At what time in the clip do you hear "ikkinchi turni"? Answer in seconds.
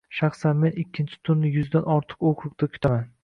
0.83-1.53